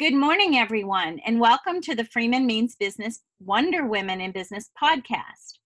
[0.00, 5.58] good morning, everyone, and welcome to the Freeman Means Business Wonder Women in Business podcast.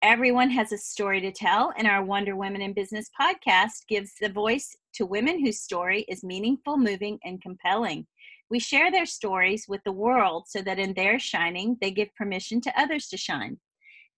[0.00, 4.30] Everyone has a story to tell, and our Wonder Women in Business podcast gives the
[4.30, 8.06] voice to women whose story is meaningful, moving, and compelling.
[8.48, 12.62] We share their stories with the world so that in their shining, they give permission
[12.62, 13.58] to others to shine.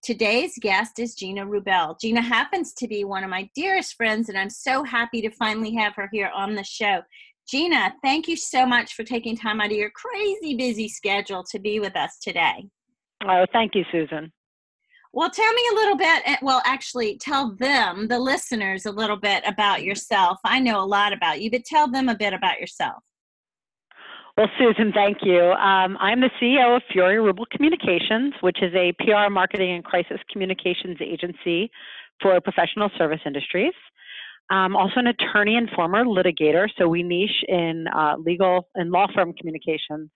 [0.01, 1.99] Today's guest is Gina Rubel.
[2.01, 5.75] Gina happens to be one of my dearest friends, and I'm so happy to finally
[5.75, 7.01] have her here on the show.
[7.49, 11.59] Gina, thank you so much for taking time out of your crazy busy schedule to
[11.61, 12.67] be with us today.
[13.25, 14.33] Oh, thank you, Susan.
[15.13, 16.23] Well, tell me a little bit.
[16.27, 20.39] Eh, well, actually, tell them, the listeners, a little bit about yourself.
[20.45, 23.03] I know a lot about you, but tell them a bit about yourself.
[24.37, 25.41] Well, Susan, thank you.
[25.53, 30.19] Um, I'm the CEO of Furia Rubel Communications, which is a PR marketing and crisis
[30.31, 31.71] communications agency
[32.21, 33.73] for professional service industries.
[34.51, 39.07] I'm also an attorney and former litigator, so we niche in uh, legal and law
[39.15, 40.11] firm communications.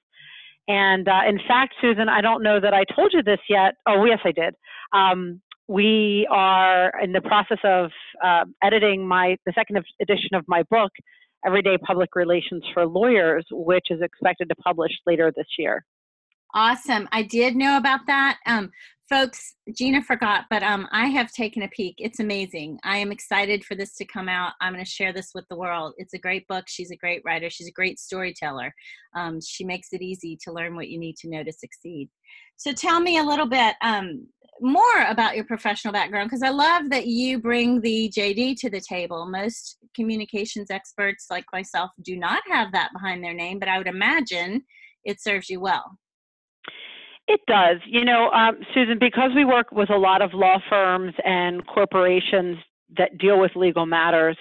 [0.68, 3.74] And uh, in fact, Susan, I don't know that I told you this yet.
[3.88, 4.54] Oh, yes, I did.
[4.92, 7.90] Um, we are in the process of
[8.24, 10.90] uh, editing my the second edition of my book,
[11.46, 15.84] Everyday Public Relations for Lawyers, which is expected to publish later this year.
[16.54, 17.08] Awesome.
[17.12, 18.38] I did know about that.
[18.46, 18.70] Um,
[19.08, 21.96] folks, Gina forgot, but um, I have taken a peek.
[21.98, 22.78] It's amazing.
[22.84, 24.52] I am excited for this to come out.
[24.60, 25.94] I'm going to share this with the world.
[25.98, 26.64] It's a great book.
[26.68, 27.50] She's a great writer.
[27.50, 28.72] She's a great storyteller.
[29.16, 32.08] Um, she makes it easy to learn what you need to know to succeed.
[32.56, 34.26] So tell me a little bit um,
[34.60, 38.80] more about your professional background because I love that you bring the JD to the
[38.80, 39.26] table.
[39.26, 43.88] Most communications experts like myself do not have that behind their name, but I would
[43.88, 44.62] imagine
[45.04, 45.98] it serves you well.
[47.32, 47.78] It does.
[47.86, 52.58] You know, um, Susan, because we work with a lot of law firms and corporations
[52.98, 54.36] that deal with legal matters,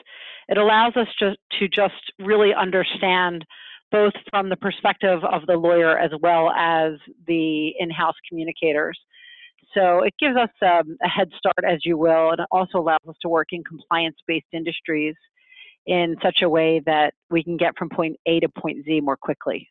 [0.47, 3.45] it allows us just to just really understand
[3.91, 6.93] both from the perspective of the lawyer as well as
[7.27, 8.97] the in-house communicators.
[9.75, 13.05] So it gives us um, a head start, as you will, and it also allows
[13.07, 15.13] us to work in compliance-based industries
[15.85, 19.17] in such a way that we can get from point A to point Z more
[19.17, 19.69] quickly.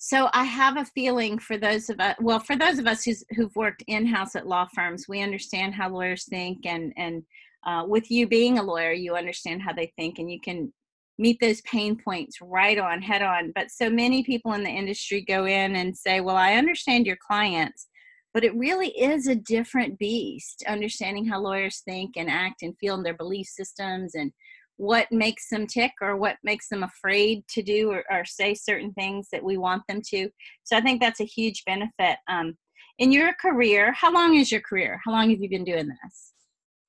[0.00, 3.24] So I have a feeling for those of us, well, for those of us who's,
[3.34, 7.24] who've worked in-house at law firms, we understand how lawyers think, and and
[7.66, 10.72] uh, with you being a lawyer, you understand how they think, and you can
[11.18, 13.50] meet those pain points right on, head on.
[13.56, 17.18] But so many people in the industry go in and say, "Well, I understand your
[17.26, 17.88] clients."
[18.32, 22.94] But it really is a different beast, understanding how lawyers think and act and feel
[22.94, 24.30] in their belief systems and
[24.78, 28.92] what makes them tick or what makes them afraid to do or, or, say certain
[28.92, 30.30] things that we want them to.
[30.62, 32.16] So I think that's a huge benefit.
[32.28, 32.56] Um,
[32.98, 35.00] in your career, how long is your career?
[35.04, 36.32] How long have you been doing this?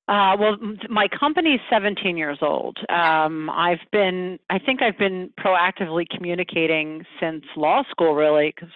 [0.06, 0.56] Uh, well,
[0.88, 2.76] my company is 17 years old.
[2.88, 8.74] Um, I've been, I think I've been proactively communicating since law school, really, because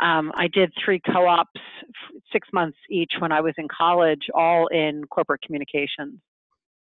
[0.00, 1.60] um, I did three co-ops,
[2.32, 6.20] six months each when I was in college, all in corporate communications.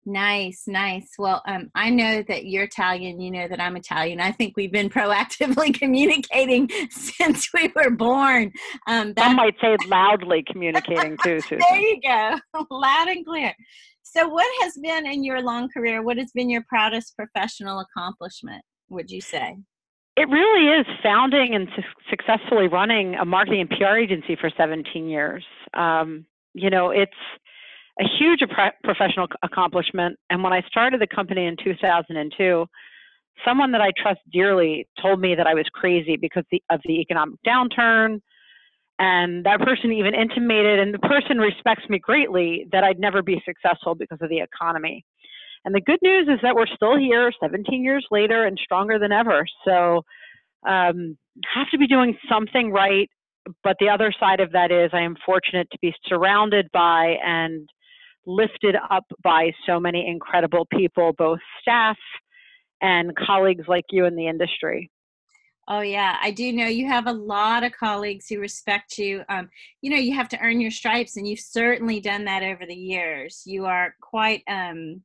[0.09, 1.09] Nice, nice.
[1.19, 3.19] Well, um, I know that you're Italian.
[3.19, 4.22] You know that I'm Italian.
[4.22, 8.53] I think we've been proactively communicating since we were born.
[8.88, 11.59] Um, Some might say loudly communicating too, Susan.
[11.59, 12.38] there you go,
[12.72, 13.53] loud and clear.
[14.01, 16.01] So, what has been in your long career?
[16.01, 18.63] What has been your proudest professional accomplishment?
[18.88, 19.57] Would you say?
[20.16, 25.09] It really is founding and su- successfully running a marketing and PR agency for 17
[25.09, 25.44] years.
[25.74, 27.12] Um, you know, it's
[28.00, 28.41] a huge
[28.84, 30.18] professional accomplishment.
[30.30, 32.66] And when I started the company in 2002,
[33.46, 37.40] someone that I trust dearly told me that I was crazy because of the economic
[37.46, 38.22] downturn.
[39.00, 43.41] And that person even intimated, and the person respects me greatly, that I'd never be
[43.46, 45.06] successful because of the economy.
[45.66, 49.12] And the good news is that we're still here 17 years later and stronger than
[49.12, 49.46] ever.
[49.66, 50.03] So,
[50.68, 51.18] um,
[51.53, 53.09] have to be doing something right.
[53.63, 57.69] But the other side of that is I am fortunate to be surrounded by and
[58.27, 61.97] lifted up by so many incredible people, both staff
[62.81, 64.91] and colleagues like you in the industry.
[65.69, 69.24] Oh yeah, I do know you have a lot of colleagues who respect you.
[69.27, 69.50] Um,
[69.81, 72.75] you know, you have to earn your stripes, and you've certainly done that over the
[72.75, 73.41] years.
[73.45, 74.44] You are quite.
[74.47, 75.01] Um,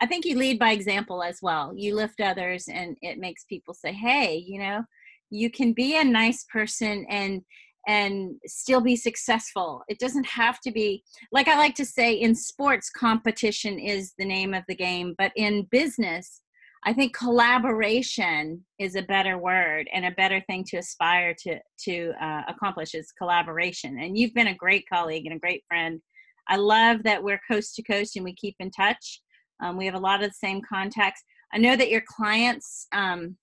[0.00, 1.72] I think you lead by example as well.
[1.76, 4.82] You lift others, and it makes people say, "Hey, you know,
[5.30, 7.42] you can be a nice person and
[7.86, 9.82] and still be successful.
[9.88, 11.02] It doesn't have to be,
[11.32, 15.32] like I like to say, in sports, competition is the name of the game, but
[15.36, 16.42] in business,
[16.84, 22.12] I think collaboration is a better word and a better thing to aspire to to
[22.20, 24.00] uh, accomplish is collaboration.
[24.00, 26.00] And you've been a great colleague and a great friend.
[26.48, 29.22] I love that we're coast to coast and we keep in touch.
[29.62, 31.22] Um, we have a lot of the same contacts.
[31.54, 33.36] I know that your clients um,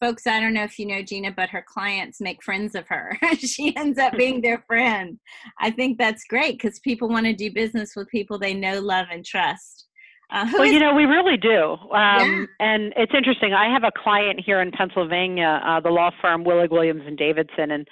[0.00, 3.16] folks, I don't know if you know Gina, but her clients make friends of her.
[3.38, 5.18] she ends up being their friend.
[5.58, 9.06] I think that's great because people want to do business with people they know, love,
[9.12, 9.86] and trust.
[10.32, 11.72] Uh, well, is- you know, we really do.
[11.72, 12.44] Um, yeah.
[12.60, 13.52] And it's interesting.
[13.52, 17.70] I have a client here in Pennsylvania, uh, the law firm Willig, Williams, and Davidson.
[17.70, 17.86] And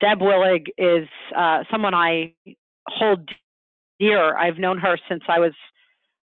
[0.00, 2.34] Deb Willig is uh, someone I
[2.86, 3.28] hold
[3.98, 4.36] dear.
[4.36, 5.52] I've known her since I was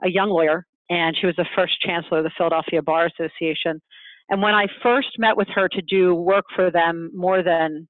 [0.03, 3.81] a young lawyer, and she was the first chancellor of the Philadelphia Bar Association.
[4.29, 7.87] And when I first met with her to do work for them more than,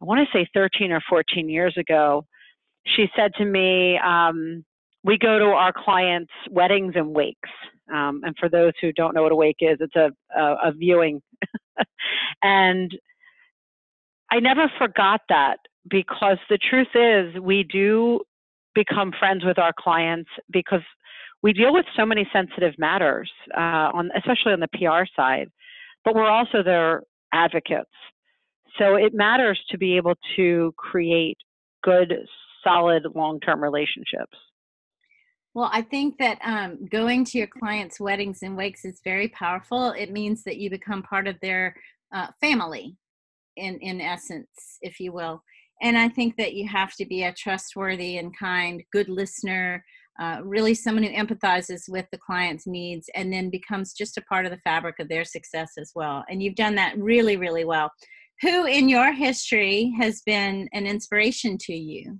[0.00, 2.24] I want to say 13 or 14 years ago,
[2.96, 4.64] she said to me, um,
[5.04, 7.50] We go to our clients' weddings and wakes.
[7.92, 10.72] Um, and for those who don't know what a wake is, it's a, a, a
[10.72, 11.22] viewing.
[12.42, 12.90] and
[14.30, 15.56] I never forgot that
[15.88, 18.20] because the truth is, we do
[18.74, 20.82] become friends with our clients because
[21.42, 25.48] we deal with so many sensitive matters, uh, on especially on the PR side,
[26.04, 27.02] but we're also their
[27.32, 27.90] advocates.
[28.78, 31.38] So it matters to be able to create
[31.82, 32.12] good,
[32.64, 34.36] solid, long-term relationships.
[35.54, 39.92] Well, I think that um, going to your clients' weddings and wakes is very powerful.
[39.92, 41.74] It means that you become part of their
[42.12, 42.96] uh, family,
[43.56, 45.42] in in essence, if you will.
[45.80, 49.84] And I think that you have to be a trustworthy and kind, good listener,
[50.18, 54.44] uh, really someone who empathizes with the client's needs and then becomes just a part
[54.44, 56.24] of the fabric of their success as well.
[56.28, 57.90] And you've done that really, really well.
[58.42, 62.18] Who in your history has been an inspiration to you?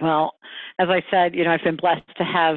[0.00, 0.32] Well,
[0.78, 2.56] as I said, you know, I've been blessed to have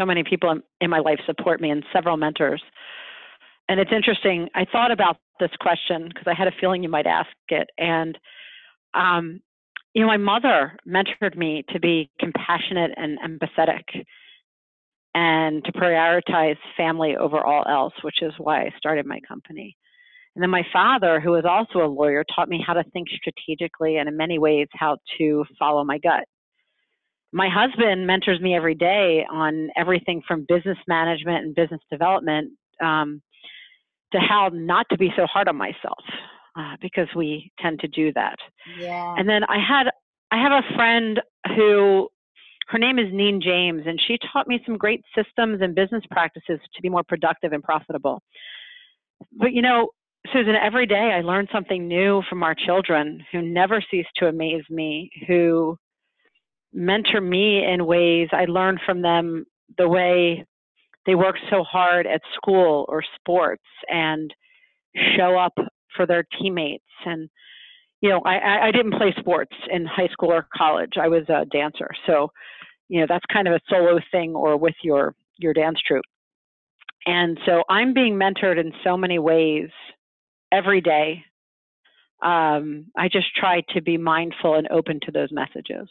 [0.00, 2.62] so many people in, my life support me and several mentors.
[3.68, 7.06] And it's interesting, I thought about this question because I had a feeling you might
[7.06, 7.68] ask it.
[7.78, 8.18] And
[8.94, 9.40] um,
[9.94, 13.82] you know, my mother mentored me to be compassionate and empathetic
[15.14, 19.76] and to prioritize family over all else, which is why I started my company.
[20.36, 23.96] And then my father, who was also a lawyer, taught me how to think strategically
[23.96, 26.24] and in many ways how to follow my gut.
[27.32, 33.22] My husband mentors me every day on everything from business management and business development um,
[34.12, 35.98] to how not to be so hard on myself
[36.56, 38.36] uh, because we tend to do that.
[38.78, 39.14] Yeah.
[39.16, 39.90] And then I had
[40.30, 41.20] I have a friend
[41.56, 42.08] who
[42.68, 46.60] her name is Neen James, and she taught me some great systems and business practices
[46.74, 48.22] to be more productive and profitable.
[49.32, 49.88] But you know,
[50.32, 54.64] Susan, every day I learn something new from our children who never cease to amaze
[54.70, 55.76] me, who
[56.72, 59.44] mentor me in ways I learn from them
[59.78, 60.44] the way
[61.06, 64.32] they work so hard at school or sports and
[65.16, 65.54] show up
[65.96, 66.84] for their teammates.
[67.04, 67.28] And
[68.00, 70.92] you know I, I didn't play sports in high school or college.
[71.00, 71.90] I was a dancer.
[72.06, 72.30] So
[72.88, 76.04] you know that's kind of a solo thing or with your your dance troupe.
[77.06, 79.70] And so i'm being mentored in so many ways
[80.52, 81.24] every day.
[82.22, 85.88] Um, i just try to be mindful and open to those messages.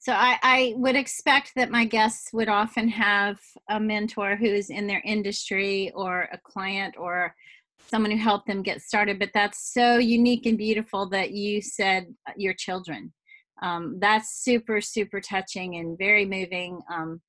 [0.00, 4.70] So I, I, would expect that my guests would often have a mentor who is
[4.70, 7.34] in their industry or a client or
[7.88, 12.14] someone who helped them get started but that's so unique and beautiful that you said
[12.28, 13.12] uh, your children.
[13.62, 16.80] Um, that's super super touching and very moving.
[16.92, 17.20] Um,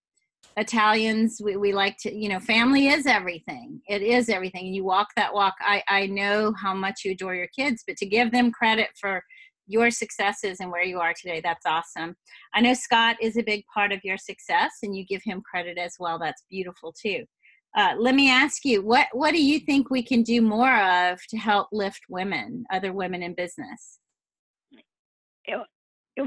[0.57, 3.81] italians we, we like to you know family is everything.
[3.87, 4.67] It is everything.
[4.67, 5.55] You walk that walk.
[5.61, 9.23] I, I know how much you adore your kids but to give them credit for
[9.67, 12.15] your successes and where you are today that's awesome.
[12.53, 15.77] I know scott is a big part of your success and you give him credit
[15.77, 16.19] as well.
[16.19, 17.25] That's beautiful too
[17.75, 21.19] uh, let me ask you what what do you think we can do more of
[21.29, 23.99] to help lift women other women in business?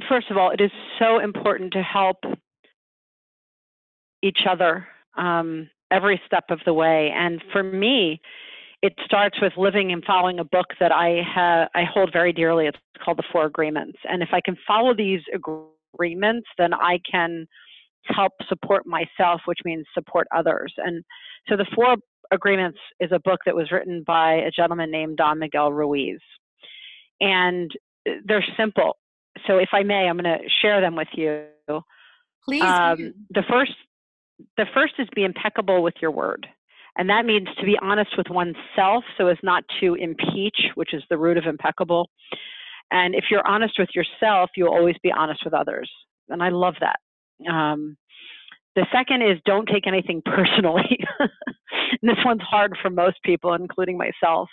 [0.08, 2.16] First of all it is so important to help
[4.22, 7.12] each other um, every step of the way.
[7.14, 8.20] And for me
[8.82, 12.66] it starts with living and following a book that i have i hold very dearly.
[12.66, 13.98] It's called the four agreements.
[14.08, 17.46] And if i can follow these agreements then i can
[18.06, 20.72] help support myself, which means support others.
[20.76, 21.04] And
[21.48, 21.96] so the Four
[22.30, 26.20] Agreements is a book that was written by a gentleman named Don Miguel Ruiz.
[27.20, 27.70] And
[28.24, 28.96] they're simple.
[29.46, 31.44] So if I may, I'm going to share them with you.
[32.44, 32.62] Please.
[32.62, 33.72] Um, the first
[34.56, 36.46] the first is be impeccable with your word.
[36.96, 41.02] And that means to be honest with oneself so as not to impeach, which is
[41.10, 42.08] the root of impeccable.
[42.90, 45.90] And if you're honest with yourself, you'll always be honest with others.
[46.28, 46.96] And I love that.
[47.48, 47.96] Um,
[48.76, 50.98] the second is don't take anything personally.
[52.02, 54.48] this one's hard for most people, including myself.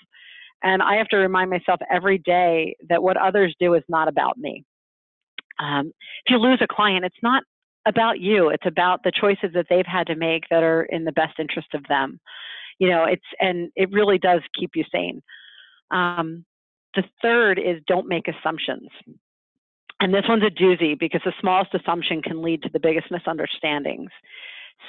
[0.63, 4.38] And I have to remind myself every day that what others do is not about
[4.38, 4.63] me.
[5.60, 5.91] Um,
[6.25, 7.43] if you lose a client, it's not
[7.88, 11.12] about you, it's about the choices that they've had to make that are in the
[11.12, 12.19] best interest of them.
[12.81, 15.21] you know it's and it really does keep you sane
[15.91, 16.43] um,
[16.95, 18.89] the third is don't make assumptions
[20.01, 24.10] and this one's a doozy because the smallest assumption can lead to the biggest misunderstandings.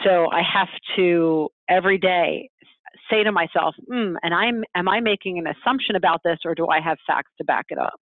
[0.04, 2.48] So i have to every day
[3.10, 6.66] say to myself mm, and i'm am i making an assumption about this or do
[6.68, 8.00] i have facts to back it up?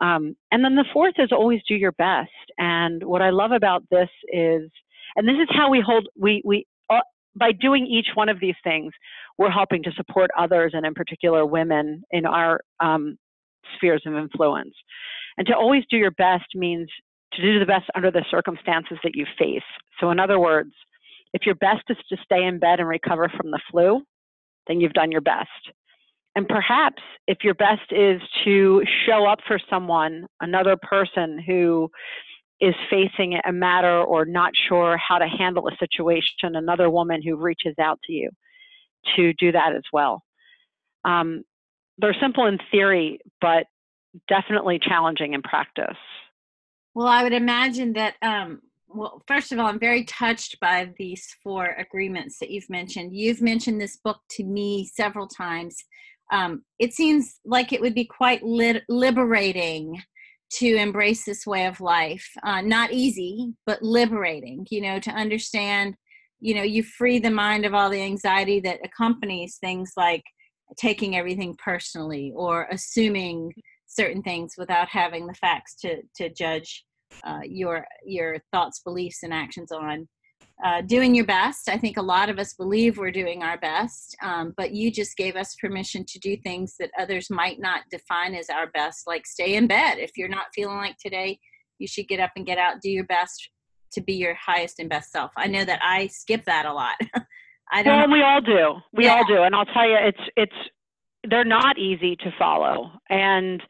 [0.00, 2.30] Um, and then the fourth is always do your best.
[2.58, 4.70] And what i love about this is
[5.16, 6.66] and this is how we hold we we
[7.36, 8.92] by doing each one of these things,
[9.38, 13.16] we're helping to support others, and in particular women in our um,
[13.76, 14.74] spheres of influence.
[15.38, 16.88] And to always do your best means
[17.34, 19.62] to do the best under the circumstances that you face.
[20.00, 20.72] So, in other words,
[21.32, 24.02] if your best is to stay in bed and recover from the flu,
[24.66, 25.48] then you've done your best.
[26.36, 31.90] And perhaps if your best is to show up for someone, another person who
[32.60, 37.36] is facing a matter or not sure how to handle a situation, another woman who
[37.36, 38.30] reaches out to you
[39.16, 40.22] to do that as well.
[41.04, 41.42] Um,
[41.98, 43.66] they're simple in theory, but
[44.28, 45.96] definitely challenging in practice.
[46.94, 48.14] Well, I would imagine that.
[48.22, 53.14] Um, well, first of all, I'm very touched by these four agreements that you've mentioned.
[53.14, 55.76] You've mentioned this book to me several times.
[56.32, 60.02] Um, it seems like it would be quite liberating
[60.54, 62.28] to embrace this way of life.
[62.42, 65.94] Uh, not easy, but liberating, you know, to understand,
[66.40, 70.24] you know, you free the mind of all the anxiety that accompanies things like
[70.76, 73.52] taking everything personally or assuming
[73.90, 76.84] certain things without having the facts to, to judge
[77.24, 80.08] uh, your your thoughts, beliefs, and actions on
[80.64, 81.68] uh, doing your best.
[81.68, 85.16] I think a lot of us believe we're doing our best, um, but you just
[85.16, 89.26] gave us permission to do things that others might not define as our best, like
[89.26, 89.98] stay in bed.
[89.98, 91.40] If you're not feeling like today,
[91.78, 93.50] you should get up and get out, do your best
[93.92, 95.32] to be your highest and best self.
[95.36, 96.96] I know that I skip that a lot.
[97.72, 97.98] I don't.
[97.98, 98.14] Well, know.
[98.14, 98.80] we all do.
[98.92, 99.16] We yeah.
[99.16, 100.52] all do, and I'll tell you, it's it's
[101.28, 103.62] they're not easy to follow, and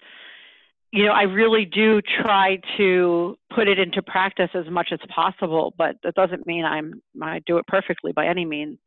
[0.92, 5.72] you know, I really do try to put it into practice as much as possible,
[5.78, 8.78] but that doesn't mean I'm I do it perfectly by any means.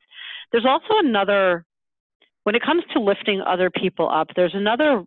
[0.51, 1.65] There's also another
[2.43, 5.03] when it comes to lifting other people up, there's another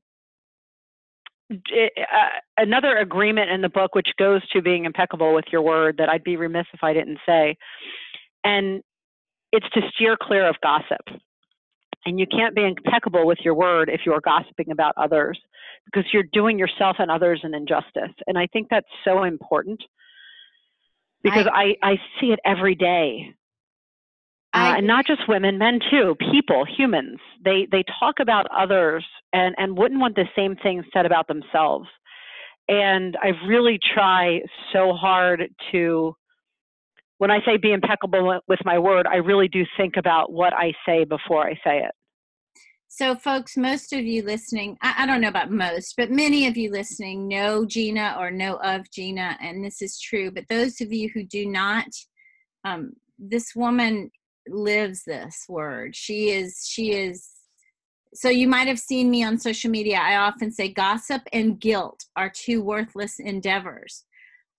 [1.51, 1.55] uh,
[2.57, 6.25] another agreement in the book which goes to being impeccable with your word that I'd
[6.25, 7.57] be remiss if I didn't say.
[8.43, 8.83] And
[9.53, 11.21] it's to steer clear of gossip.
[12.07, 15.39] And you can't be impeccable with your word if you're gossiping about others
[15.85, 18.15] because you're doing yourself and others an injustice.
[18.27, 19.83] And I think that's so important
[21.23, 23.35] because I, I, I see it every day.
[24.55, 27.19] Uh, and not just women, men too, people, humans.
[27.45, 31.89] They they talk about others and, and wouldn't want the same thing said about themselves.
[32.69, 34.41] And I really try
[34.73, 36.17] so hard to
[37.19, 40.73] when I say be impeccable with my word, I really do think about what I
[40.85, 41.93] say before I say it.
[42.89, 46.57] So, folks, most of you listening, I, I, don't know about most, but many of
[46.57, 50.31] you listening know Gina or know of Gina, and this is true.
[50.31, 51.89] But those of you who do not,
[52.65, 54.11] um, this woman
[54.49, 55.95] lives this word.
[55.95, 57.29] She is, she is.
[58.15, 59.99] So, you might have seen me on social media.
[60.03, 64.06] I often say gossip and guilt are two worthless endeavors.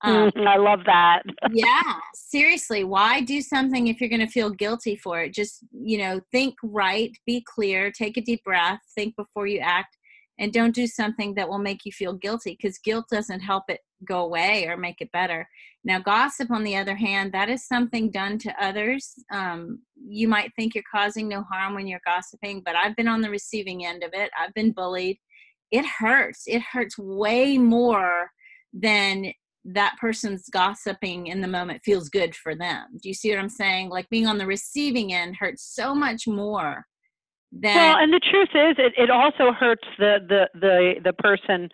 [0.03, 1.23] Um, I love that.
[1.51, 5.33] yeah, seriously, why do something if you're going to feel guilty for it?
[5.33, 9.97] Just, you know, think right, be clear, take a deep breath, think before you act,
[10.39, 13.79] and don't do something that will make you feel guilty because guilt doesn't help it
[14.07, 15.47] go away or make it better.
[15.83, 19.13] Now, gossip, on the other hand, that is something done to others.
[19.31, 23.21] Um, you might think you're causing no harm when you're gossiping, but I've been on
[23.21, 24.29] the receiving end of it.
[24.37, 25.17] I've been bullied.
[25.71, 26.43] It hurts.
[26.45, 28.29] It hurts way more
[28.73, 29.31] than
[29.67, 32.86] that person's gossiping in the moment feels good for them.
[33.01, 33.89] Do you see what I'm saying?
[33.89, 36.86] Like being on the receiving end hurts so much more
[37.51, 41.69] than Well, and the truth is it, it also hurts the, the the the person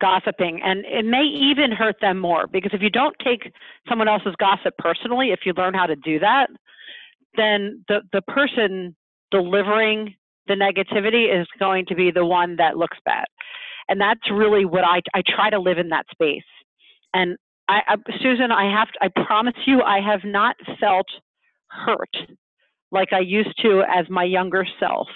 [0.00, 3.50] gossiping and it may even hurt them more because if you don't take
[3.88, 6.48] someone else's gossip personally, if you learn how to do that,
[7.36, 8.94] then the the person
[9.30, 10.14] delivering
[10.48, 13.26] the negativity is going to be the one that looks bad.
[13.88, 16.42] And that's really what I I try to live in that space
[17.18, 17.36] and
[17.68, 21.06] I, I, Susan, I have to, I promise you, I have not felt
[21.68, 22.16] hurt
[22.92, 25.08] like I used to as my younger self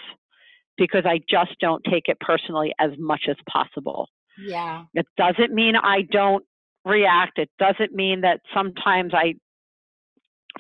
[0.77, 4.09] because I just don't take it personally as much as possible.
[4.39, 4.85] Yeah.
[4.95, 6.45] It doesn't mean I don't
[6.85, 7.39] react.
[7.39, 9.35] It doesn't mean that sometimes I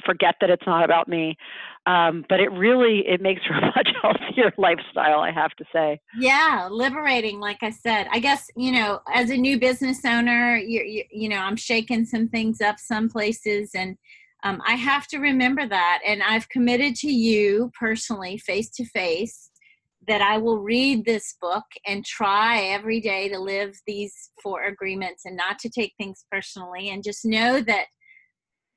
[0.04, 1.36] forget that it's not about me.
[1.84, 6.00] Um, but it really it makes for a much healthier lifestyle i have to say.
[6.16, 8.06] Yeah liberating like i said.
[8.12, 12.04] I guess you know as a new business owner you, you, you know i'm shaking
[12.04, 13.96] some things up some places and
[14.44, 16.00] um, I have to remember that.
[16.06, 19.50] And I've committed to you personally, face to face,
[20.08, 25.22] that I will read this book and try every day to live these four agreements
[25.24, 27.86] and not to take things personally and just know that,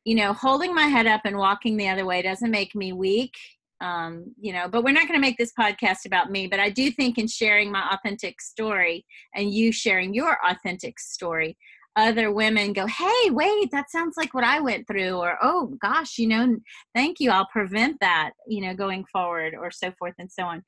[0.05, 3.33] you know, holding my head up and walking the other way doesn't make me weak.
[3.81, 6.47] Um, you know, but we're not going to make this podcast about me.
[6.47, 11.57] But I do think in sharing my authentic story and you sharing your authentic story,
[11.97, 16.17] other women go, Hey, wait, that sounds like what I went through, or Oh gosh,
[16.17, 16.55] you know,
[16.93, 20.63] thank you, I'll prevent that, you know, going forward, or so forth and so on.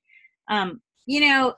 [0.50, 1.54] Um, you know,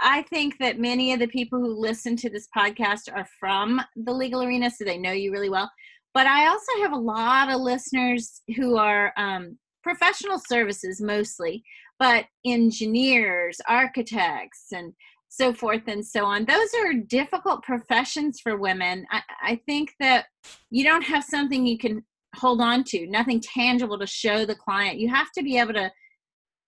[0.00, 4.12] I think that many of the people who listen to this podcast are from the
[4.12, 5.70] legal arena, so they know you really well.
[6.14, 11.64] But I also have a lot of listeners who are um, professional services mostly,
[11.98, 14.92] but engineers, architects, and
[15.28, 16.44] so forth and so on.
[16.44, 19.06] Those are difficult professions for women.
[19.10, 20.26] I, I think that
[20.70, 22.04] you don't have something you can
[22.36, 24.98] hold on to, nothing tangible to show the client.
[24.98, 25.90] You have to be able to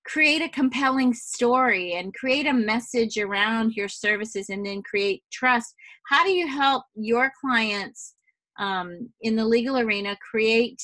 [0.07, 5.75] create a compelling story and create a message around your services and then create trust.
[6.09, 8.15] How do you help your clients
[8.59, 10.83] um, in the legal arena create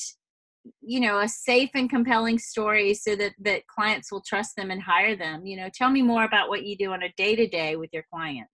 [0.83, 4.83] you know a safe and compelling story so that that clients will trust them and
[4.83, 5.47] hire them.
[5.47, 7.91] You know tell me more about what you do on a day to day with
[7.93, 8.53] your clients.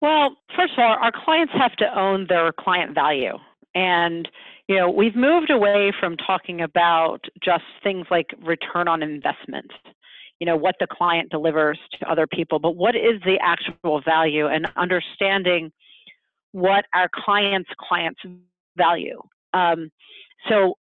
[0.00, 3.38] Well first of all our clients have to own their client value.
[3.74, 4.28] And
[4.68, 9.70] you know we've moved away from talking about just things like return on investment
[10.40, 14.46] you know what the client delivers to other people but what is the actual value?
[14.46, 15.72] And understanding
[16.54, 18.20] what our clients clients
[18.76, 19.20] value
[19.54, 19.90] um,
[20.48, 20.76] so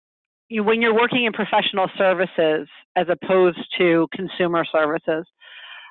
[0.48, 5.24] you, when you're working in professional services as opposed to consumer services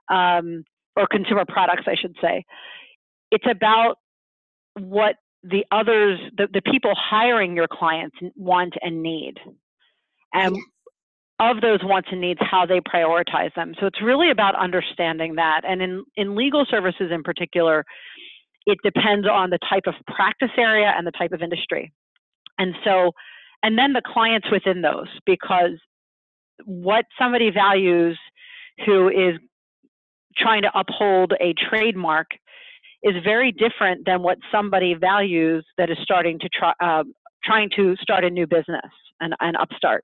[0.09, 0.63] um,
[0.95, 2.45] or consumer products, I should say,
[3.31, 3.95] it's about
[4.73, 9.35] what the others, the, the people hiring your clients want and need.
[10.33, 10.65] And yes.
[11.39, 13.73] of those wants and needs, how they prioritize them.
[13.79, 15.61] So it's really about understanding that.
[15.65, 17.85] And in, in legal services in particular,
[18.65, 21.91] it depends on the type of practice area and the type of industry.
[22.57, 23.11] And so
[23.63, 25.79] and then the clients within those because
[26.65, 28.17] what somebody values
[28.85, 29.35] who is
[30.37, 32.27] trying to uphold a trademark
[33.03, 37.03] is very different than what somebody values that is starting to try uh,
[37.43, 38.91] trying to start a new business
[39.21, 40.03] and an upstart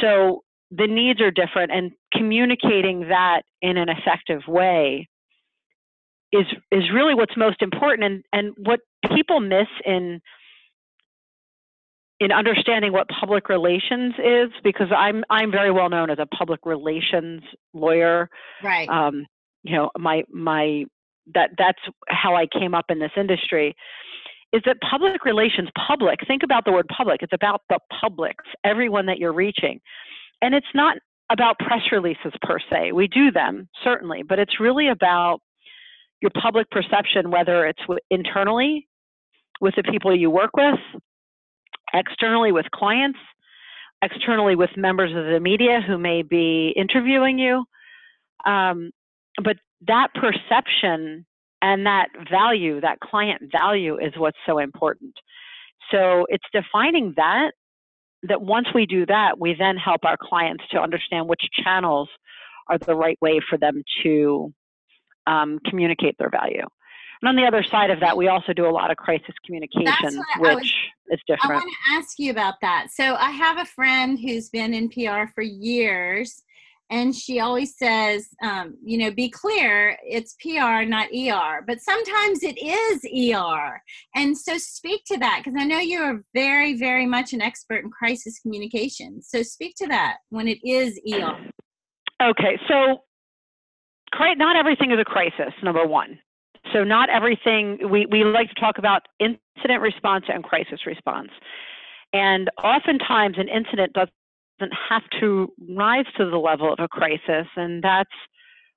[0.00, 5.08] so the needs are different and communicating that in an effective way
[6.34, 8.80] is is really what's most important and and what
[9.14, 10.20] people miss in
[12.20, 16.60] in understanding what public relations is because I'm I'm very well known as a public
[16.64, 17.42] relations
[17.72, 18.28] lawyer.
[18.62, 18.88] Right.
[18.88, 19.26] Um,
[19.62, 20.84] you know, my my
[21.34, 23.74] that that's how I came up in this industry.
[24.52, 26.20] Is that public relations public?
[26.26, 27.22] Think about the word public.
[27.22, 29.80] It's about the publics, everyone that you're reaching.
[30.42, 30.96] And it's not
[31.30, 32.92] about press releases per se.
[32.92, 35.40] We do them, certainly, but it's really about
[36.20, 38.88] your public perception, whether it's internally
[39.60, 40.78] with the people you work with,
[41.92, 43.18] externally with clients,
[44.02, 47.64] externally with members of the media who may be interviewing you.
[48.44, 48.90] Um,
[49.42, 51.26] but that perception
[51.62, 55.14] and that value, that client value, is what's so important.
[55.90, 57.52] So it's defining that,
[58.24, 62.08] that once we do that, we then help our clients to understand which channels
[62.68, 64.52] are the right way for them to
[65.26, 66.66] um, communicate their value.
[67.22, 70.20] And on the other side of that, we also do a lot of crisis communication,
[70.38, 70.72] which was,
[71.08, 71.52] is different.
[71.52, 72.88] I want to ask you about that.
[72.92, 76.42] So I have a friend who's been in PR for years,
[76.90, 81.64] and she always says, um, you know, be clear, it's PR, not ER.
[81.66, 83.82] But sometimes it is ER.
[84.14, 87.90] And so speak to that, because I know you're very, very much an expert in
[87.90, 89.22] crisis communication.
[89.22, 91.38] So speak to that when it is ER.
[92.22, 92.98] Okay, so
[94.36, 96.18] not everything is a crisis, number one.
[96.72, 101.30] So not everything, we, we like to talk about incident response and crisis response.
[102.12, 107.82] And oftentimes an incident doesn't have to rise to the level of a crisis, and
[107.82, 108.10] that's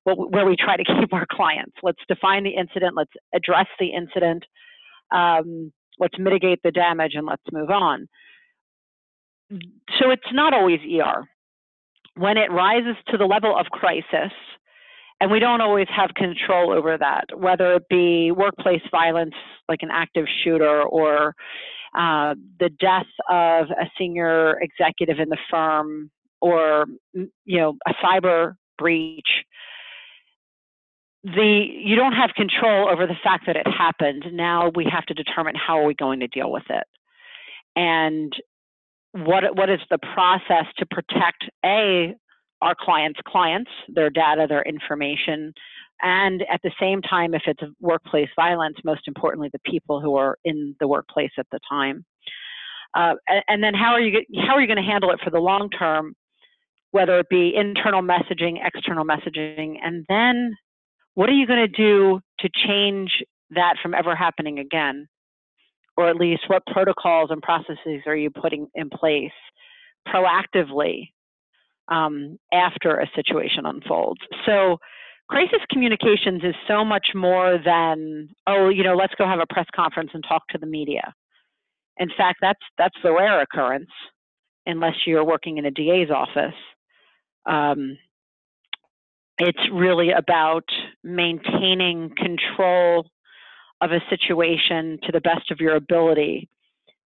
[0.03, 1.75] what, where we try to keep our clients.
[1.83, 4.43] Let's define the incident, let's address the incident,
[5.11, 8.07] um, let's mitigate the damage, and let's move on.
[9.99, 11.23] So it's not always ER.
[12.15, 14.33] When it rises to the level of crisis,
[15.19, 19.33] and we don't always have control over that, whether it be workplace violence,
[19.67, 21.35] like an active shooter, or
[21.97, 28.53] uh, the death of a senior executive in the firm, or you know a cyber
[28.77, 29.27] breach.
[31.23, 34.25] The you don't have control over the fact that it happened.
[34.31, 36.85] Now we have to determine how are we going to deal with it,
[37.75, 38.31] and
[39.13, 42.13] what what is the process to protect a
[42.61, 45.53] our clients' clients, their data, their information,
[46.01, 50.37] and at the same time, if it's workplace violence, most importantly, the people who are
[50.45, 52.05] in the workplace at the time.
[52.93, 53.15] Uh,
[53.47, 55.69] and, then how are you how are you going to handle it for the long
[55.69, 56.15] term,
[56.91, 60.55] whether it be internal messaging, external messaging, and then
[61.15, 65.07] what are you going to do to change that from ever happening again?
[65.95, 69.31] Or at least what protocols and processes are you putting in place
[70.07, 71.09] proactively
[71.89, 74.21] um, after a situation unfolds?
[74.45, 74.77] So,
[75.29, 79.67] crisis communications is so much more than, oh, you know, let's go have a press
[79.75, 81.13] conference and talk to the media.
[81.97, 83.89] In fact, that's, that's the rare occurrence,
[84.65, 86.55] unless you're working in a DA's office.
[87.45, 87.97] Um,
[89.39, 90.65] it's really about
[91.03, 93.09] maintaining control
[93.81, 96.49] of a situation to the best of your ability,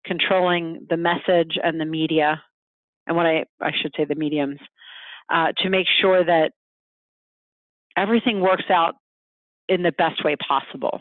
[0.06, 2.42] controlling the message and the media,
[3.08, 4.60] and what I, I should say the mediums,
[5.30, 6.52] uh, to make sure that
[7.98, 8.96] everything works out
[9.68, 11.00] in the best way possible.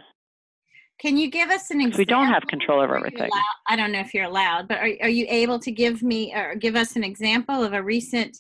[1.01, 1.99] Can you give us an example?
[1.99, 3.31] We don't have control over everything.
[3.69, 6.55] I don't know if you're allowed, but are, are you able to give me or
[6.55, 8.37] give us an example of a recent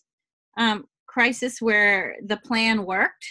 [0.58, 3.26] um, crisis where the plan worked?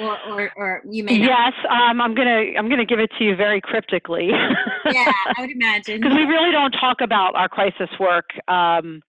[0.00, 3.36] Or, or, or you may yes um, i'm gonna i'm gonna give it to you
[3.36, 4.30] very cryptically
[4.92, 9.00] yeah i would imagine because we really don't talk about our crisis work um,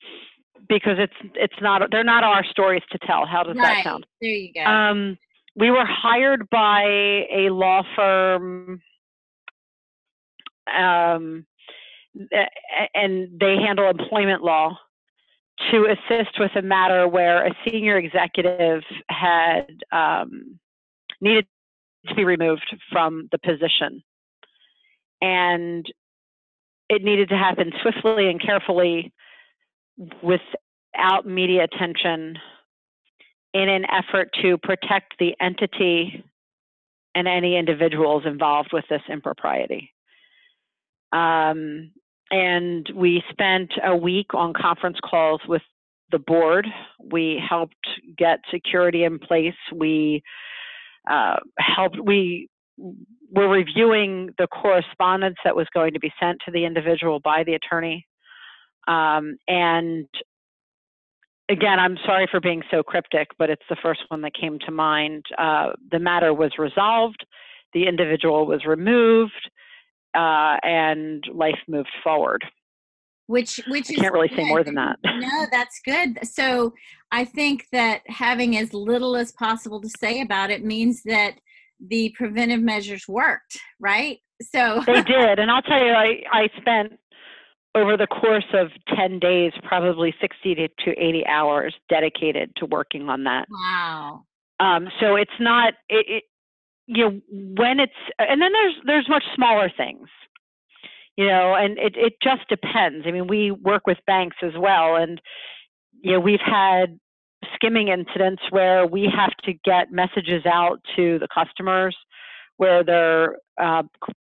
[0.68, 3.76] because it's it's not they're not our stories to tell how does right.
[3.76, 5.18] that sound there you go um,
[5.56, 8.82] we were hired by a law firm
[10.74, 11.46] um,
[12.94, 14.78] and they handle employment law
[15.72, 20.60] to assist with a matter where a senior executive had um,
[21.22, 21.46] needed
[22.08, 24.04] to be removed from the position.
[25.22, 25.86] And
[26.90, 29.12] it needed to happen swiftly and carefully
[30.22, 32.38] without media attention
[33.54, 36.24] in an effort to protect the entity
[37.16, 39.94] and any individuals involved with this impropriety.
[41.14, 41.92] Um,
[42.30, 45.62] and we spent a week on conference calls with
[46.12, 46.68] the board.
[47.00, 49.56] We helped get security in place.
[49.74, 50.24] We
[51.10, 56.66] uh, helped, we were reviewing the correspondence that was going to be sent to the
[56.66, 58.06] individual by the attorney.
[58.88, 60.08] Um, and
[61.50, 64.72] again, I'm sorry for being so cryptic, but it's the first one that came to
[64.72, 65.26] mind.
[65.38, 67.26] Uh, the matter was resolved,
[67.74, 69.50] the individual was removed,
[70.16, 72.44] uh, and life moved forward.
[73.28, 74.38] Which, which I can't really good.
[74.38, 75.00] say more than that.
[75.04, 76.20] No, that's good.
[76.28, 76.74] So
[77.12, 81.40] I think that having as little as possible to say about it means that
[81.80, 84.20] the preventive measures worked, right?
[84.42, 86.94] So they did, and I'll tell you, I I spent
[87.76, 93.10] over the course of 10 days, probably 60 to, to 80 hours dedicated to working
[93.10, 93.48] on that.
[93.52, 94.24] Wow.
[94.62, 96.24] Um, so it's not, it, it,
[96.88, 100.08] you know, when it's, and then there's, there's much smaller things,
[101.18, 103.06] you know, and it, it just depends.
[103.06, 104.96] I mean, we work with banks as well.
[104.96, 105.20] And,
[106.02, 106.98] you know, we've had
[107.54, 111.96] skimming incidents where we have to get messages out to the customers
[112.58, 113.84] where their, uh,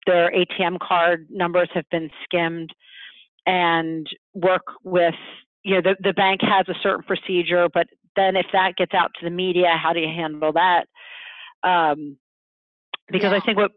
[0.07, 2.73] their ATM card numbers have been skimmed
[3.47, 5.15] and work with
[5.63, 9.11] you know the, the bank has a certain procedure but then if that gets out
[9.19, 10.87] to the media how do you handle that
[11.63, 12.17] um,
[13.11, 13.39] because yeah.
[13.39, 13.73] i think what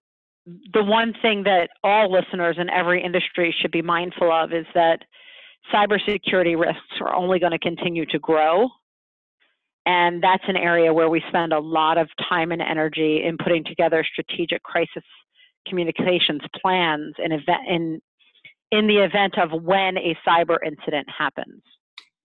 [0.74, 5.04] the one thing that all listeners in every industry should be mindful of is that
[5.74, 8.68] cybersecurity risks are only going to continue to grow
[9.86, 13.63] and that's an area where we spend a lot of time and energy in putting
[13.63, 15.04] together strategic crisis
[15.68, 18.02] communications plans and event in
[18.72, 21.62] in the event of when a cyber incident happens.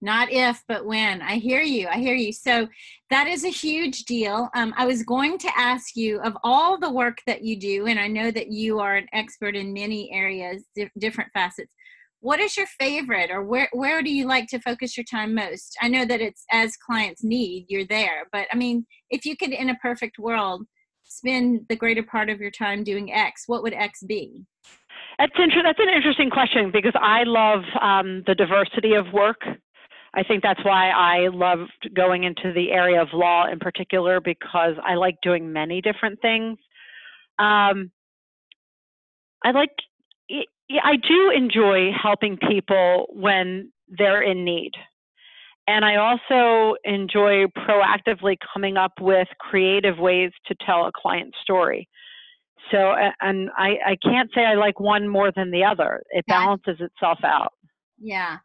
[0.03, 1.23] Not if, but when.
[1.23, 1.89] I hear you.
[1.89, 2.31] I hear you.
[2.31, 2.69] So
[3.09, 4.51] that is a huge deal.
[4.55, 7.99] Um, I was going to ask you of all the work that you do, and
[7.99, 11.73] I know that you are an expert in many areas, di- different facets.
[12.25, 15.77] What is your favorite, or where where do you like to focus your time most?
[15.83, 19.51] I know that it's as clients need, you're there, but I mean, if you could,
[19.51, 20.65] in a perfect world,
[21.03, 24.47] spend the greater part of your time doing X, what would X be?
[25.19, 29.43] That's inter- That's an interesting question because I love um, the diversity of work.
[30.15, 34.77] I think that's why I loved going into the area of law in particular because
[34.83, 36.57] I like doing many different things.
[37.39, 37.91] Um,
[39.45, 39.77] I like,
[40.71, 44.73] I do enjoy helping people when they're in need.
[45.67, 51.89] And I also enjoy proactively coming up with creative ways to tell a client story.
[52.71, 56.03] So, and I, I can't say I like one more than the other.
[56.11, 57.53] It balances itself out.
[57.99, 58.39] Yeah.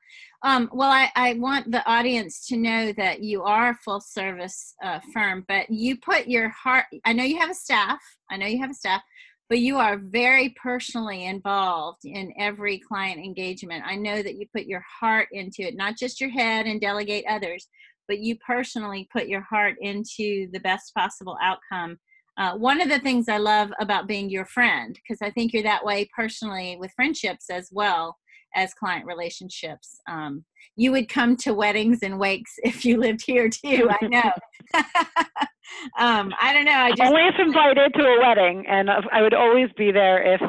[0.43, 4.73] Um, well, I, I want the audience to know that you are a full service
[4.83, 8.45] uh, firm, but you put your heart, I know you have a staff, I know
[8.45, 9.01] you have a staff,
[9.49, 13.83] but you are very personally involved in every client engagement.
[13.85, 17.25] I know that you put your heart into it, not just your head and delegate
[17.27, 17.67] others,
[18.07, 21.97] but you personally put your heart into the best possible outcome.
[22.37, 25.63] Uh, one of the things I love about being your friend, because I think you're
[25.63, 28.17] that way personally with friendships as well
[28.55, 29.99] as client relationships.
[30.09, 33.89] Um, you would come to weddings and wakes if you lived here too.
[33.89, 34.31] I know.
[35.99, 36.71] um, I don't know.
[36.71, 40.41] I just only if invited to a wedding, and I would always be there if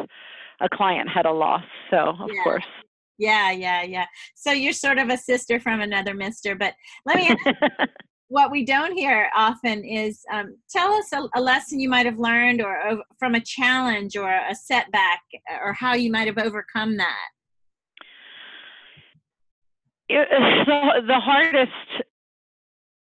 [0.61, 1.65] a client had a loss.
[1.91, 2.43] So of yeah.
[2.43, 2.65] course.
[3.19, 4.07] Yeah, yeah, yeah.
[4.35, 6.55] So you're sort of a sister from another mister.
[6.55, 7.37] But let me
[8.31, 12.19] what we don't hear often is um, tell us a, a, lesson you might have
[12.21, 15.21] learned or, or from a challenge or a setback
[15.61, 17.29] or how you might have overcome that
[20.67, 21.73] the, the hardest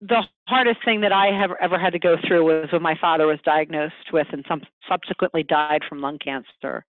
[0.02, 3.28] the hardest thing that I have ever had to go through was when my father
[3.28, 6.86] was diagnosed with and some, subsequently died from lung cancer.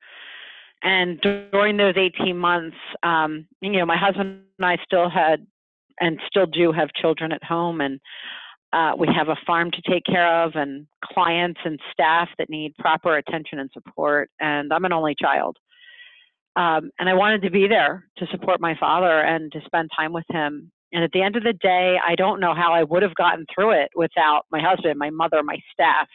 [0.84, 5.48] And during those 18 months, um, you know, my husband and I still had
[6.00, 8.00] and still do have children at home, and
[8.72, 12.76] uh, we have a farm to take care of, and clients and staff that need
[12.78, 14.30] proper attention and support.
[14.40, 15.58] And I'm an only child.
[16.58, 20.12] Um, and I wanted to be there to support my father and to spend time
[20.12, 20.72] with him.
[20.92, 23.46] And at the end of the day, I don't know how I would have gotten
[23.54, 26.08] through it without my husband, my mother, my staff,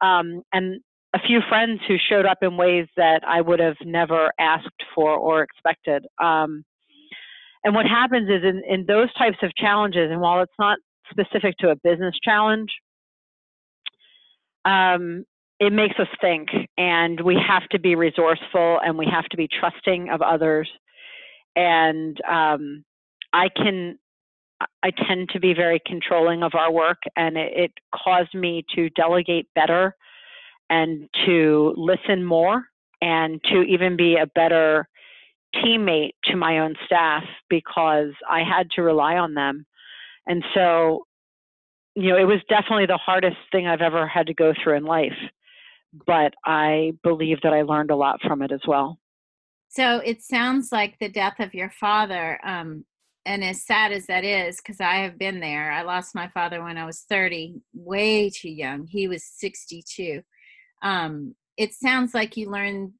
[0.00, 0.80] um, and
[1.14, 5.10] a few friends who showed up in ways that I would have never asked for
[5.10, 6.06] or expected.
[6.22, 6.64] Um,
[7.64, 10.78] and what happens is in, in those types of challenges, and while it's not
[11.10, 12.70] specific to a business challenge,
[14.64, 15.24] um,
[15.58, 19.48] it makes us think and we have to be resourceful and we have to be
[19.48, 20.70] trusting of others.
[21.56, 22.84] And um,
[23.32, 23.98] i can
[24.82, 28.88] i tend to be very controlling of our work and it, it caused me to
[28.90, 29.94] delegate better
[30.70, 32.64] and to listen more
[33.02, 34.88] and to even be a better
[35.54, 39.66] teammate to my own staff because i had to rely on them.
[40.26, 41.06] And so
[41.94, 44.84] you know it was definitely the hardest thing i've ever had to go through in
[44.84, 45.18] life
[46.06, 48.98] but I believe that I learned a lot from it as well.
[49.68, 52.84] So it sounds like the death of your father, um,
[53.26, 55.72] and as sad as that is, because I have been there.
[55.72, 58.86] I lost my father when I was 30, way too young.
[58.86, 60.22] He was 62.
[60.82, 62.92] Um, it sounds like you learned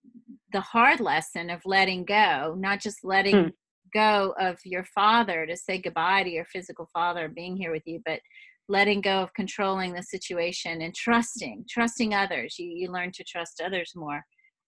[0.53, 3.49] the hard lesson of letting go, not just letting hmm.
[3.95, 8.01] go of your father to say goodbye to your physical father being here with you,
[8.05, 8.21] but
[8.69, 12.57] letting go of controlling the situation and trusting trusting others.
[12.59, 14.23] You, you learn to trust others more.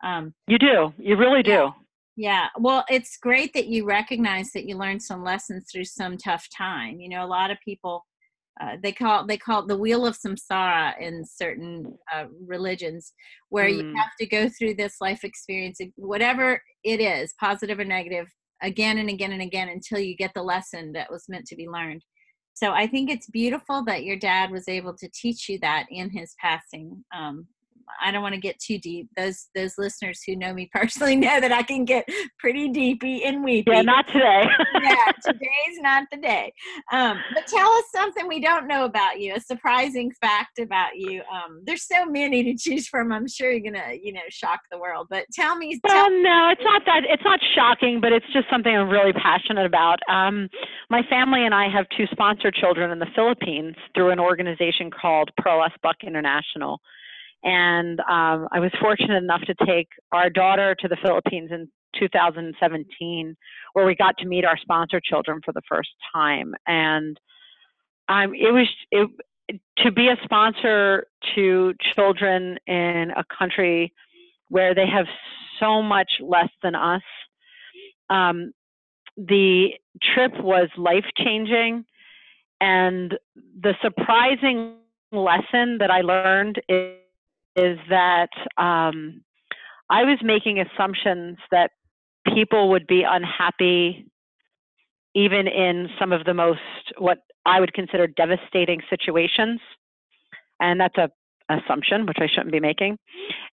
[0.04, 0.92] Um, you do.
[0.98, 1.70] You really do.
[2.16, 6.46] Yeah, well it's great that you recognize that you learned some lessons through some tough
[6.56, 7.00] time.
[7.00, 8.04] You know a lot of people
[8.60, 13.12] uh, they call they call it the wheel of samsara in certain uh, religions
[13.50, 13.76] where mm.
[13.76, 18.26] you have to go through this life experience whatever it is positive or negative
[18.62, 21.68] again and again and again until you get the lesson that was meant to be
[21.68, 22.02] learned
[22.58, 26.10] so I think it's beautiful that your dad was able to teach you that in
[26.10, 27.04] his passing.
[27.16, 27.46] Um,
[28.02, 29.08] I don't want to get too deep.
[29.16, 33.44] Those those listeners who know me personally know that I can get pretty deepy and
[33.44, 33.70] weepy.
[33.70, 34.44] Yeah, not today.
[34.82, 36.52] yeah, today's not the day.
[36.92, 39.34] Um, but tell us something we don't know about you.
[39.34, 41.22] A surprising fact about you.
[41.32, 43.12] Um, there's so many to choose from.
[43.12, 45.08] I'm sure you're gonna you know shock the world.
[45.10, 45.78] But tell me.
[45.86, 47.02] Tell well, no, it's not that.
[47.08, 49.98] It's not shocking, but it's just something I'm really passionate about.
[50.08, 50.48] Um,
[50.90, 55.30] my family and I have two sponsor children in the Philippines through an organization called
[55.38, 55.72] Pearl S.
[55.82, 56.80] Buck International
[57.44, 63.36] and um, I was fortunate enough to take our daughter to the Philippines in 2017,
[63.72, 66.54] where we got to meet our sponsor children for the first time.
[66.66, 67.18] And
[68.08, 69.08] um, it was it,
[69.78, 73.92] to be a sponsor to children in a country
[74.48, 75.06] where they have
[75.60, 77.02] so much less than us.
[78.10, 78.52] Um,
[79.16, 79.70] the
[80.14, 81.84] trip was life changing,
[82.60, 83.18] and
[83.60, 84.74] the surprising
[85.12, 86.98] lesson that I learned is
[87.58, 89.22] is that um,
[89.90, 91.70] I was making assumptions that
[92.34, 94.06] people would be unhappy
[95.14, 96.60] even in some of the most
[96.98, 99.60] what I would consider devastating situations.
[100.60, 101.10] And that's a
[101.50, 102.98] assumption which I shouldn't be making.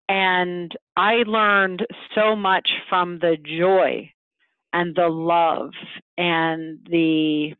[0.10, 4.12] And I learned so much from the joy
[4.74, 5.72] and the love
[6.18, 7.54] and the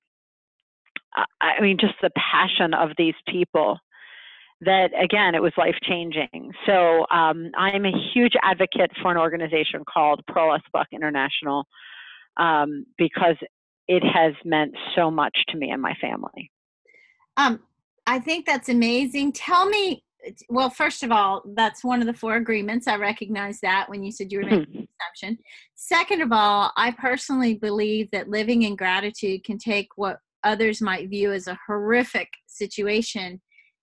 [1.42, 3.80] I mean just the passion of these people
[4.62, 9.84] that again it was life changing so um, i'm a huge advocate for an organization
[9.92, 11.66] called pearl s buck international
[12.38, 13.36] um, because
[13.88, 16.52] it has meant so much to me and my family.
[17.38, 17.60] Um,
[18.08, 19.34] I think that's amazing.
[19.34, 20.04] Tell me,
[20.50, 22.88] well, first of all, that's one of the four agreements.
[22.88, 25.38] I recognize that when you said you were making an exception.
[25.76, 31.10] Second of all, I personally believe that living in gratitude can take what others might
[31.10, 33.42] view as a horrific situation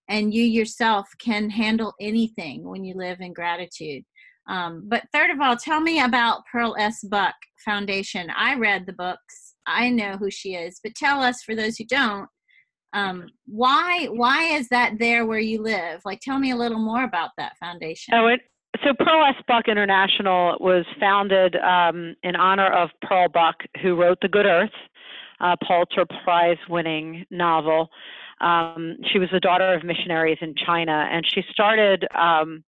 [0.09, 4.05] and you yourself can handle anything when you live in gratitude.
[4.49, 7.03] Um, but third of all, tell me about Pearl S.
[7.05, 7.35] Buck
[7.65, 8.29] Foundation.
[8.37, 9.55] I read the books.
[9.67, 12.29] I know who she is, but tell us for those who don't,
[12.95, 16.03] um, why why is that there where you live?
[16.05, 18.15] Like, tell me a little more about that foundation.
[18.15, 18.41] Oh, it
[18.85, 19.43] so Pearl S.
[19.47, 24.71] Buck International was founded um, in honor of Pearl Buck, who wrote The Good Earth,
[25.41, 27.91] a Pulitzer Prize winning novel.
[28.43, 32.07] Um, she was the daughter of missionaries in China, and she started.
[32.15, 32.65] Um,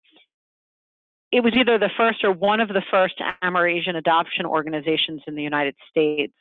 [1.32, 5.42] it was either the first or one of the first Amerasian adoption organizations in the
[5.42, 6.34] United States.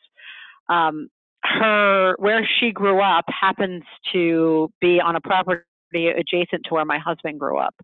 [0.68, 1.10] Um,
[1.44, 5.64] her where she grew up happens to be on a property
[5.94, 7.76] adjacent to where my husband grew up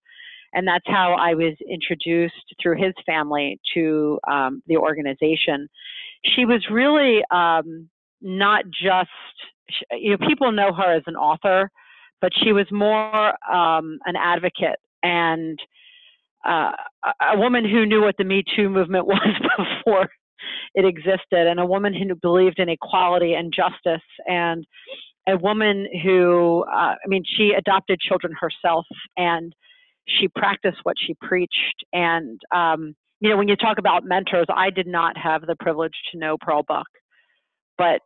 [0.56, 5.68] and that's how I was introduced through his family to um, the organization.
[6.24, 7.90] She was really um,
[8.22, 9.10] not just
[9.92, 11.70] you know people know her as an author,
[12.22, 15.60] but she was more um, an advocate and
[16.46, 16.72] uh,
[17.34, 20.10] a woman who knew what the Me Too movement was before
[20.76, 24.66] it existed, and a woman who believed in equality and justice, and
[25.28, 28.86] a woman who, uh, I mean, she adopted children herself,
[29.18, 29.54] and
[30.08, 31.84] she practiced what she preached.
[31.94, 35.96] And um, you know, when you talk about mentors, I did not have the privilege
[36.12, 36.88] to know Pearl Buck,
[37.78, 38.02] but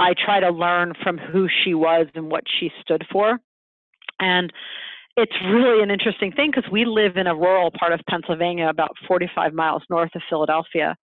[0.00, 3.38] I try to learn from who she was and what she stood for.
[4.18, 4.52] And
[5.16, 8.92] it's really an interesting thing because we live in a rural part of Pennsylvania, about
[9.06, 10.96] 45 miles north of Philadelphia.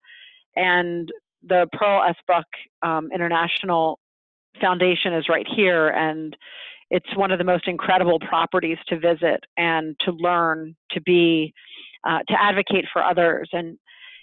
[0.56, 1.12] And
[1.48, 2.16] the Pearl S.
[2.28, 2.46] Buck
[2.82, 4.00] um, International
[4.60, 5.90] Foundation is right here.
[5.90, 6.36] And
[6.90, 11.54] it's one of the most incredible properties to visit and to learn, to be,
[12.04, 13.50] uh, to advocate for others.
[13.54, 13.78] And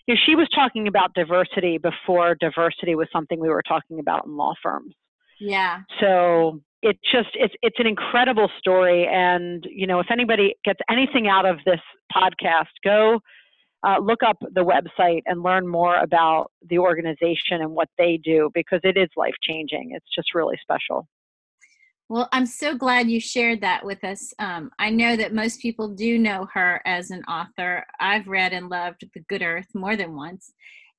[0.06, 4.26] you know, she was talking about diversity before diversity was something we were talking about
[4.26, 4.94] in law firms.
[5.40, 5.80] Yeah.
[6.00, 11.28] So it just it's it's an incredible story, and you know, if anybody gets anything
[11.28, 11.80] out of this
[12.14, 13.20] podcast, go
[13.84, 18.50] uh, look up the website and learn more about the organization and what they do
[18.54, 19.90] because it is life changing.
[19.92, 21.06] It's just really special.
[22.08, 24.34] Well, I'm so glad you shared that with us.
[24.38, 27.84] Um, I know that most people do know her as an author.
[27.98, 30.52] I've read and loved The Good Earth more than once,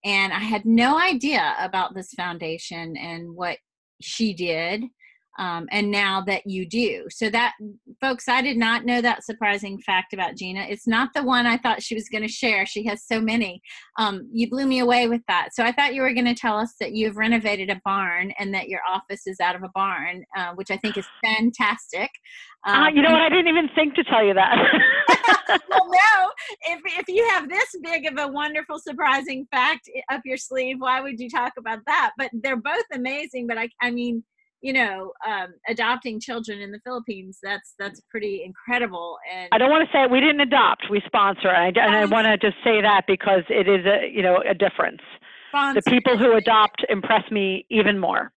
[0.03, 3.57] and I had no idea about this foundation and what
[4.01, 4.83] she did
[5.37, 7.05] um, and now that you do.
[7.09, 7.53] So that,
[7.99, 10.65] folks, I did not know that surprising fact about Gina.
[10.69, 12.65] It's not the one I thought she was going to share.
[12.65, 13.61] She has so many.
[13.97, 15.49] Um, you blew me away with that.
[15.53, 18.53] So I thought you were going to tell us that you've renovated a barn and
[18.53, 22.09] that your office is out of a barn, uh, which I think is fantastic.
[22.65, 23.21] Um, uh, you know what?
[23.21, 24.55] I didn't even think to tell you that.
[25.47, 26.31] well, no.
[26.67, 31.01] If if you have this big of a wonderful, surprising fact up your sleeve, why
[31.01, 32.11] would you talk about that?
[32.17, 33.45] But they're both amazing.
[33.47, 34.23] But I, I mean
[34.61, 39.69] you know um, adopting children in the philippines that's that's pretty incredible and i don't
[39.69, 42.57] want to say we didn't adopt we sponsor and i, and I want to just
[42.63, 45.01] say that because it is a you know a difference.
[45.49, 45.81] Sponsor.
[45.85, 48.31] the people who adopt impress me even more.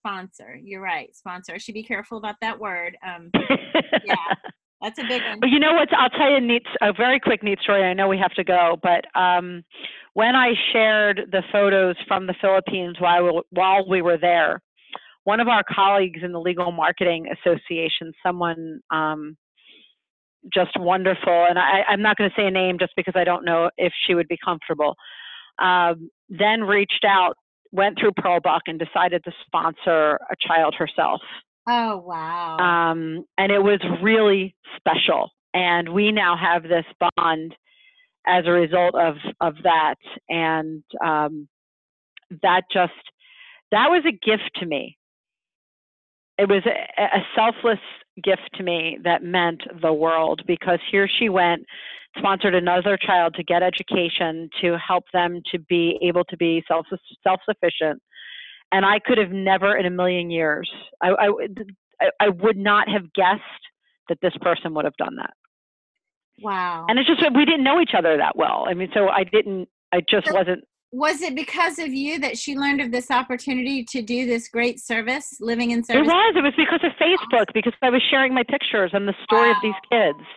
[0.00, 3.30] Sponsor you're right sponsor I should be careful about that word um,
[4.04, 4.14] yeah
[4.82, 5.40] that's a big one.
[5.40, 7.94] But you know what i'll tell you a neat a very quick neat story i
[7.94, 9.64] know we have to go but um,
[10.12, 14.60] when i shared the photos from the philippines while, while we were there
[15.24, 19.36] one of our colleagues in the Legal Marketing Association, someone um,
[20.52, 23.44] just wonderful, and I, am not going to say a name just because I don't
[23.44, 24.94] know if she would be comfortable,
[25.58, 27.36] um, then reached out,
[27.72, 31.22] went through Pearl Buck, and decided to sponsor a child herself.
[31.66, 32.58] Oh, wow.
[32.58, 35.30] Um, and it was really special.
[35.54, 36.84] And we now have this
[37.16, 37.54] bond
[38.26, 39.96] as a result of, of that.
[40.28, 41.48] And um,
[42.42, 42.92] that just,
[43.70, 44.98] that was a gift to me
[46.38, 47.78] it was a, a selfless
[48.22, 51.64] gift to me that meant the world because here she went
[52.16, 56.86] sponsored another child to get education to help them to be able to be self
[57.26, 58.00] self sufficient
[58.70, 60.70] and I could have never in a million years
[61.02, 61.28] I, I
[62.20, 63.42] I would not have guessed
[64.08, 65.34] that this person would have done that.
[66.42, 66.86] Wow.
[66.88, 68.66] And it's just we didn't know each other that well.
[68.68, 70.64] I mean, so I didn't I just wasn't
[70.94, 74.78] was it because of you that she learned of this opportunity to do this great
[74.78, 76.06] service, living in service?
[76.06, 76.34] It was.
[76.36, 79.56] It was because of Facebook, because I was sharing my pictures and the story wow.
[79.56, 80.28] of these kids.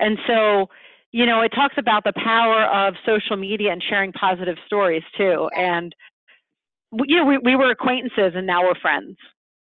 [0.00, 0.68] And so,
[1.12, 5.48] you know, it talks about the power of social media and sharing positive stories too.
[5.56, 5.94] And
[7.06, 9.16] you know, we, we were acquaintances and now we're friends.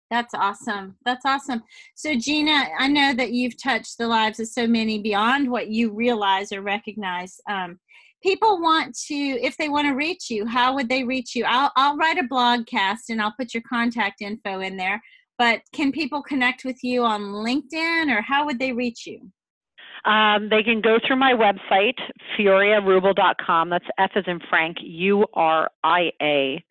[0.09, 0.95] That's awesome.
[1.05, 1.61] That's awesome.
[1.95, 5.93] So, Gina, I know that you've touched the lives of so many beyond what you
[5.93, 7.39] realize or recognize.
[7.49, 7.79] Um,
[8.21, 11.45] people want to, if they want to reach you, how would they reach you?
[11.45, 15.01] I'll, I'll write a blogcast and I'll put your contact info in there.
[15.37, 19.31] But can people connect with you on LinkedIn or how would they reach you?
[20.05, 21.99] Um, they can go through my website,
[22.37, 23.69] furiarubel.com.
[23.69, 26.63] That's F as in Frank, U R I A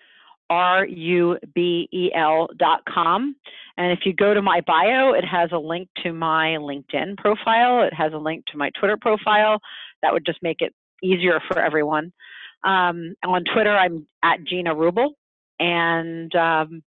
[0.51, 3.37] R U B E L dot com.
[3.77, 7.83] And if you go to my bio, it has a link to my LinkedIn profile.
[7.85, 9.61] It has a link to my Twitter profile.
[10.03, 12.13] That would just make it easier for everyone.
[12.65, 15.11] Um, on Twitter, I'm at Gina Rubel,
[15.59, 16.83] and um,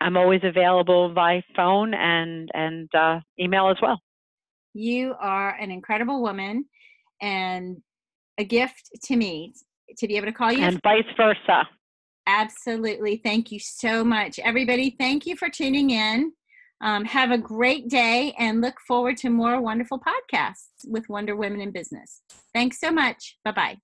[0.00, 4.00] I'm always available by phone and and uh, email as well.
[4.74, 6.64] You are an incredible woman,
[7.20, 7.82] and
[8.38, 9.52] a gift to me
[9.96, 10.62] to be able to call you.
[10.62, 11.68] And vice versa.
[12.26, 13.20] Absolutely.
[13.24, 14.38] Thank you so much.
[14.38, 16.32] Everybody, thank you for tuning in.
[16.80, 21.60] Um, have a great day and look forward to more wonderful podcasts with Wonder Women
[21.60, 22.22] in Business.
[22.54, 23.36] Thanks so much.
[23.44, 23.78] Bye bye.